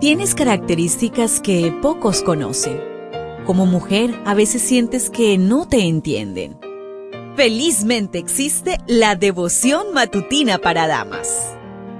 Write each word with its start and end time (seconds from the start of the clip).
Tienes 0.00 0.36
características 0.36 1.40
que 1.40 1.76
pocos 1.82 2.22
conocen. 2.22 2.80
Como 3.44 3.66
mujer, 3.66 4.14
a 4.24 4.34
veces 4.34 4.62
sientes 4.62 5.10
que 5.10 5.38
no 5.38 5.66
te 5.66 5.88
entienden. 5.88 6.56
Felizmente 7.34 8.18
existe 8.18 8.78
la 8.86 9.16
devoción 9.16 9.92
matutina 9.92 10.58
para 10.58 10.86
damas. 10.86 11.52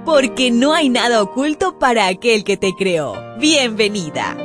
Porque 0.05 0.49
no 0.49 0.73
hay 0.73 0.87
nada 0.87 1.21
oculto 1.21 1.77
para 1.77 2.07
aquel 2.07 2.45
que 2.45 2.55
te 2.55 2.71
creó. 2.73 3.15
Bienvenida. 3.37 4.37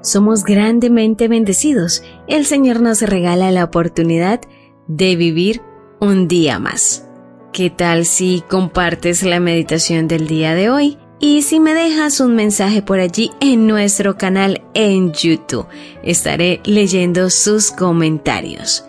Somos 0.00 0.44
grandemente 0.44 1.28
bendecidos. 1.28 2.02
El 2.26 2.46
Señor 2.46 2.80
nos 2.80 3.02
regala 3.02 3.50
la 3.50 3.64
oportunidad 3.64 4.40
de 4.86 5.16
vivir 5.16 5.60
un 6.04 6.28
día 6.28 6.58
más. 6.58 7.06
¿Qué 7.52 7.70
tal 7.70 8.04
si 8.04 8.42
compartes 8.48 9.22
la 9.22 9.40
meditación 9.40 10.08
del 10.08 10.26
día 10.26 10.54
de 10.54 10.70
hoy? 10.70 10.98
Y 11.20 11.42
si 11.42 11.60
me 11.60 11.72
dejas 11.72 12.20
un 12.20 12.34
mensaje 12.34 12.82
por 12.82 13.00
allí 13.00 13.30
en 13.40 13.66
nuestro 13.66 14.18
canal 14.18 14.62
en 14.74 15.12
YouTube, 15.12 15.66
estaré 16.02 16.60
leyendo 16.64 17.30
sus 17.30 17.70
comentarios. 17.70 18.84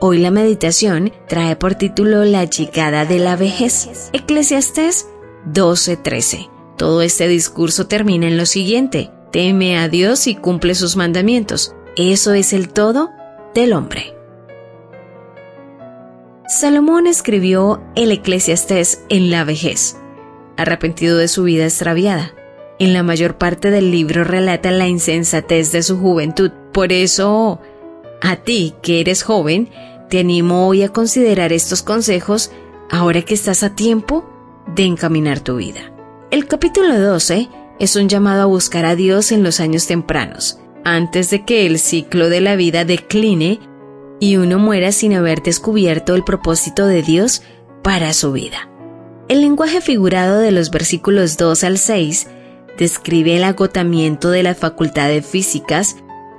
Hoy 0.00 0.18
la 0.18 0.30
meditación 0.30 1.12
trae 1.28 1.56
por 1.56 1.74
título 1.74 2.24
La 2.24 2.44
llegada 2.44 3.04
de 3.06 3.18
la 3.18 3.36
vejez. 3.36 4.10
Eclesiastés 4.12 5.08
12:13. 5.46 6.50
Todo 6.76 7.02
este 7.02 7.26
discurso 7.26 7.86
termina 7.86 8.28
en 8.28 8.36
lo 8.36 8.46
siguiente. 8.46 9.10
Teme 9.32 9.78
a 9.78 9.88
Dios 9.88 10.26
y 10.26 10.34
cumple 10.34 10.74
sus 10.74 10.96
mandamientos. 10.96 11.74
Eso 11.96 12.34
es 12.34 12.52
el 12.52 12.68
todo 12.68 13.10
del 13.54 13.72
hombre. 13.72 14.14
Salomón 16.56 17.08
escribió 17.08 17.82
el 17.96 18.12
Eclesiastés 18.12 19.02
en 19.08 19.28
la 19.28 19.42
vejez, 19.42 19.96
arrepentido 20.56 21.18
de 21.18 21.26
su 21.26 21.42
vida 21.42 21.64
extraviada. 21.64 22.32
En 22.78 22.92
la 22.92 23.02
mayor 23.02 23.38
parte 23.38 23.72
del 23.72 23.90
libro 23.90 24.22
relata 24.22 24.70
la 24.70 24.86
insensatez 24.86 25.72
de 25.72 25.82
su 25.82 25.98
juventud. 25.98 26.52
Por 26.72 26.92
eso, 26.92 27.60
a 28.22 28.36
ti 28.36 28.72
que 28.82 29.00
eres 29.00 29.24
joven, 29.24 29.68
te 30.08 30.20
animo 30.20 30.68
hoy 30.68 30.84
a 30.84 30.90
considerar 30.90 31.52
estos 31.52 31.82
consejos 31.82 32.52
ahora 32.88 33.22
que 33.22 33.34
estás 33.34 33.64
a 33.64 33.74
tiempo 33.74 34.24
de 34.76 34.84
encaminar 34.84 35.40
tu 35.40 35.56
vida. 35.56 35.92
El 36.30 36.46
capítulo 36.46 36.96
12 37.00 37.48
es 37.80 37.96
un 37.96 38.08
llamado 38.08 38.42
a 38.42 38.46
buscar 38.46 38.84
a 38.84 38.94
Dios 38.94 39.32
en 39.32 39.42
los 39.42 39.58
años 39.58 39.88
tempranos, 39.88 40.60
antes 40.84 41.30
de 41.30 41.44
que 41.44 41.66
el 41.66 41.80
ciclo 41.80 42.28
de 42.28 42.40
la 42.40 42.54
vida 42.54 42.84
decline 42.84 43.58
y 44.20 44.36
uno 44.36 44.58
muera 44.58 44.92
sin 44.92 45.14
haber 45.14 45.42
descubierto 45.42 46.14
el 46.14 46.24
propósito 46.24 46.86
de 46.86 47.02
Dios 47.02 47.42
para 47.82 48.12
su 48.12 48.32
vida. 48.32 48.70
El 49.28 49.40
lenguaje 49.40 49.80
figurado 49.80 50.38
de 50.38 50.52
los 50.52 50.70
versículos 50.70 51.36
2 51.36 51.64
al 51.64 51.78
6 51.78 52.26
describe 52.78 53.36
el 53.36 53.44
agotamiento 53.44 54.30
de 54.30 54.42
las 54.42 54.58
facultades 54.58 55.26
físicas 55.26 55.96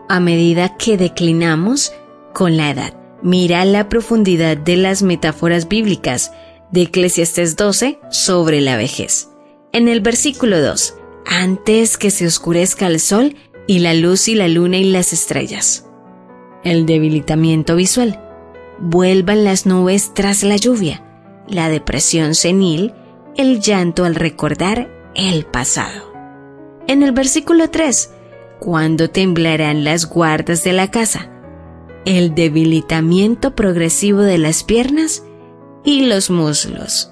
a 0.08 0.20
medida 0.20 0.78
que 0.78 0.98
declinamos 0.98 1.94
con 2.34 2.58
la 2.58 2.72
edad. 2.72 2.94
Mira 3.24 3.66
la 3.66 3.90
profundidad 3.90 4.58
de 4.58 4.78
las 4.78 5.02
metáforas 5.02 5.68
bíblicas 5.68 6.32
de 6.72 6.84
Eclesiastes 6.84 7.56
12 7.56 8.00
sobre 8.12 8.62
la 8.62 8.78
vejez. 8.78 9.30
En 9.72 9.88
el 9.88 10.02
versículo 10.02 10.62
2, 10.62 10.96
antes 11.26 11.98
que 11.98 12.12
se 12.12 12.28
oscurezca 12.28 12.88
el 12.88 13.00
sol 13.00 13.36
y 13.68 13.80
la 13.80 13.94
luz 13.94 14.28
y 14.28 14.36
la 14.36 14.48
luna 14.48 14.78
y 14.78 14.84
las 14.84 15.12
estrellas 15.12 15.85
el 16.66 16.86
debilitamiento 16.86 17.78
visual, 17.78 18.20
vuelvan 18.80 19.46
las 19.46 19.66
nubes 19.66 20.14
tras 20.14 20.44
la 20.44 20.58
lluvia, 20.58 21.02
la 21.48 21.70
depresión 21.70 22.36
senil, 22.36 22.94
el 23.38 23.62
llanto 23.62 24.04
al 24.04 24.16
recordar 24.16 24.90
el 25.14 25.46
pasado. 25.46 26.12
En 26.88 27.04
el 27.04 27.14
versículo 27.14 27.70
3, 27.70 28.12
cuando 28.60 29.10
temblarán 29.10 29.84
las 29.84 30.10
guardas 30.10 30.64
de 30.64 30.74
la 30.74 30.90
casa, 30.90 31.30
el 32.04 32.34
debilitamiento 32.36 33.56
progresivo 33.56 34.22
de 34.22 34.40
las 34.40 34.64
piernas 34.64 35.24
y 35.84 36.08
los 36.08 36.30
muslos. 36.30 37.12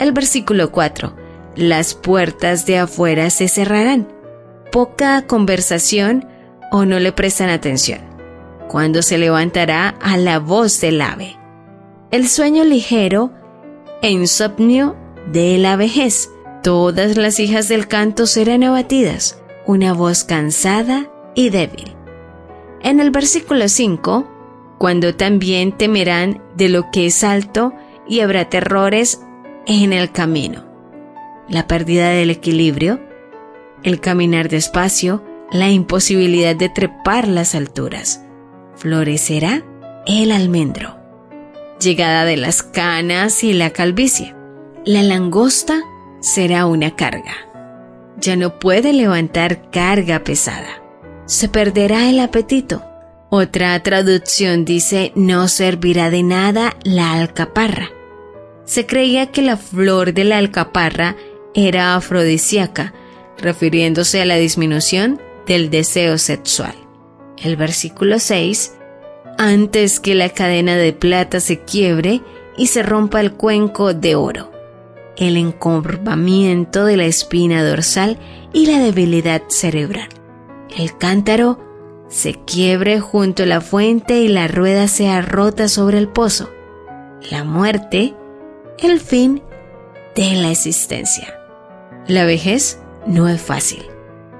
El 0.00 0.12
versículo 0.12 0.72
4, 0.72 1.14
las 1.56 1.94
puertas 1.94 2.64
de 2.64 2.78
afuera 2.78 3.28
se 3.28 3.48
cerrarán, 3.48 4.08
poca 4.72 5.26
conversación 5.26 6.26
o 6.70 6.86
no 6.86 6.98
le 7.00 7.12
prestan 7.12 7.50
atención 7.50 8.07
cuando 8.68 9.02
se 9.02 9.18
levantará 9.18 9.88
a 10.00 10.16
la 10.16 10.38
voz 10.38 10.80
del 10.80 11.00
ave. 11.00 11.36
El 12.10 12.28
sueño 12.28 12.64
ligero 12.64 13.32
e 14.02 14.10
insomnio 14.10 14.96
de 15.32 15.58
la 15.58 15.76
vejez. 15.76 16.30
Todas 16.62 17.16
las 17.16 17.40
hijas 17.40 17.68
del 17.68 17.88
canto 17.88 18.26
serán 18.26 18.62
abatidas, 18.62 19.42
una 19.66 19.92
voz 19.92 20.24
cansada 20.24 21.10
y 21.34 21.50
débil. 21.50 21.94
En 22.82 23.00
el 23.00 23.10
versículo 23.10 23.68
5, 23.68 24.76
cuando 24.78 25.14
también 25.14 25.72
temerán 25.72 26.42
de 26.56 26.68
lo 26.68 26.90
que 26.90 27.06
es 27.06 27.24
alto 27.24 27.72
y 28.06 28.20
habrá 28.20 28.48
terrores 28.48 29.22
en 29.66 29.92
el 29.92 30.12
camino. 30.12 30.64
La 31.48 31.66
pérdida 31.66 32.10
del 32.10 32.30
equilibrio, 32.30 33.00
el 33.82 34.00
caminar 34.00 34.48
despacio, 34.48 35.22
la 35.50 35.70
imposibilidad 35.70 36.54
de 36.54 36.68
trepar 36.68 37.26
las 37.26 37.54
alturas 37.54 38.27
florecerá 38.78 39.64
el 40.06 40.32
almendro. 40.32 40.96
Llegada 41.80 42.24
de 42.24 42.36
las 42.36 42.62
canas 42.62 43.44
y 43.44 43.52
la 43.52 43.70
calvicie. 43.70 44.34
La 44.84 45.02
langosta 45.02 45.82
será 46.20 46.66
una 46.66 46.96
carga. 46.96 47.34
Ya 48.16 48.36
no 48.36 48.58
puede 48.58 48.92
levantar 48.92 49.70
carga 49.70 50.24
pesada. 50.24 50.82
Se 51.26 51.48
perderá 51.48 52.08
el 52.08 52.20
apetito. 52.20 52.84
Otra 53.30 53.80
traducción 53.82 54.64
dice 54.64 55.12
no 55.14 55.48
servirá 55.48 56.10
de 56.10 56.22
nada 56.22 56.76
la 56.82 57.12
alcaparra. 57.12 57.90
Se 58.64 58.86
creía 58.86 59.26
que 59.26 59.42
la 59.42 59.56
flor 59.56 60.14
de 60.14 60.24
la 60.24 60.38
alcaparra 60.38 61.16
era 61.54 61.94
afrodisíaca, 61.94 62.94
refiriéndose 63.38 64.22
a 64.22 64.24
la 64.24 64.36
disminución 64.36 65.20
del 65.46 65.70
deseo 65.70 66.18
sexual 66.18 66.87
el 67.42 67.56
versículo 67.56 68.18
6, 68.18 68.74
antes 69.38 70.00
que 70.00 70.14
la 70.14 70.30
cadena 70.30 70.76
de 70.76 70.92
plata 70.92 71.40
se 71.40 71.60
quiebre 71.60 72.22
y 72.56 72.66
se 72.66 72.82
rompa 72.82 73.20
el 73.20 73.32
cuenco 73.32 73.94
de 73.94 74.16
oro, 74.16 74.50
el 75.16 75.36
encorvamiento 75.36 76.84
de 76.84 76.96
la 76.96 77.04
espina 77.04 77.64
dorsal 77.64 78.18
y 78.52 78.66
la 78.66 78.78
debilidad 78.78 79.42
cerebral. 79.48 80.08
El 80.76 80.96
cántaro 80.98 81.58
se 82.08 82.34
quiebre 82.34 83.00
junto 83.00 83.44
a 83.44 83.46
la 83.46 83.60
fuente 83.60 84.20
y 84.20 84.28
la 84.28 84.48
rueda 84.48 84.88
sea 84.88 85.22
rota 85.22 85.68
sobre 85.68 85.98
el 85.98 86.08
pozo. 86.08 86.50
La 87.30 87.44
muerte, 87.44 88.14
el 88.78 89.00
fin 89.00 89.42
de 90.16 90.32
la 90.32 90.50
existencia. 90.50 91.38
La 92.06 92.24
vejez 92.24 92.80
no 93.06 93.28
es 93.28 93.40
fácil 93.40 93.84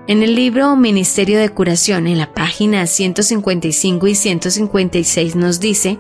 en 0.09 0.23
el 0.23 0.35
libro 0.35 0.75
Ministerio 0.75 1.39
de 1.39 1.51
Curación, 1.51 2.07
en 2.07 2.17
la 2.17 2.33
página 2.33 2.87
155 2.87 4.07
y 4.07 4.15
156 4.15 5.37
nos 5.37 5.61
dice, 5.61 5.99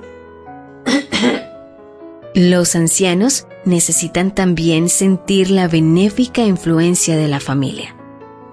los 2.34 2.74
ancianos 2.74 3.46
necesitan 3.66 4.34
también 4.34 4.88
sentir 4.88 5.50
la 5.50 5.68
benéfica 5.68 6.42
influencia 6.42 7.18
de 7.18 7.28
la 7.28 7.38
familia. 7.38 7.94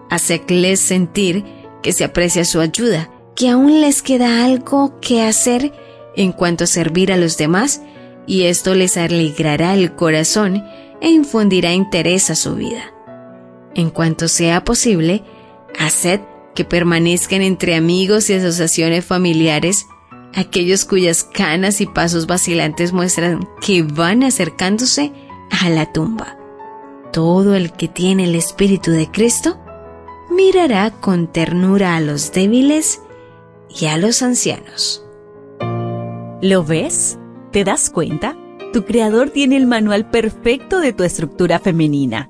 Hacerles 0.09 0.81
sentir 0.81 1.45
que 1.81 1.93
se 1.93 2.03
aprecia 2.03 2.43
su 2.43 2.59
ayuda, 2.59 3.09
que 3.33 3.47
aún 3.47 3.79
les 3.79 4.01
queda 4.01 4.43
algo 4.43 4.99
que 4.99 5.21
hacer 5.21 5.71
en 6.17 6.33
cuanto 6.33 6.65
a 6.65 6.67
servir 6.67 7.13
a 7.13 7.17
los 7.17 7.37
demás, 7.37 7.81
y 8.27 8.43
esto 8.43 8.75
les 8.75 8.97
alegrará 8.97 9.73
el 9.73 9.95
corazón 9.95 10.65
e 10.99 11.09
infundirá 11.11 11.71
interés 11.71 12.29
a 12.29 12.35
su 12.35 12.55
vida. 12.55 12.91
En 13.73 13.89
cuanto 13.89 14.27
sea 14.27 14.65
posible, 14.65 15.23
Haced 15.79 16.21
que 16.55 16.65
permanezcan 16.65 17.41
entre 17.41 17.75
amigos 17.75 18.29
y 18.29 18.33
asociaciones 18.33 19.05
familiares 19.05 19.87
aquellos 20.33 20.85
cuyas 20.85 21.23
canas 21.23 21.81
y 21.81 21.85
pasos 21.85 22.27
vacilantes 22.27 22.93
muestran 22.93 23.47
que 23.61 23.83
van 23.83 24.23
acercándose 24.23 25.11
a 25.49 25.69
la 25.69 25.91
tumba. 25.91 26.37
Todo 27.11 27.55
el 27.55 27.71
que 27.71 27.87
tiene 27.87 28.25
el 28.25 28.35
Espíritu 28.35 28.91
de 28.91 29.09
Cristo 29.09 29.57
mirará 30.29 30.91
con 30.91 31.27
ternura 31.27 31.95
a 31.95 32.01
los 32.01 32.31
débiles 32.33 33.01
y 33.69 33.85
a 33.85 33.97
los 33.97 34.21
ancianos. 34.21 35.03
¿Lo 36.41 36.63
ves? 36.63 37.17
¿Te 37.51 37.63
das 37.63 37.89
cuenta? 37.89 38.37
Tu 38.73 38.83
creador 38.83 39.29
tiene 39.29 39.55
el 39.55 39.67
manual 39.67 40.09
perfecto 40.09 40.79
de 40.79 40.91
tu 40.91 41.03
estructura 41.03 41.59
femenina 41.59 42.29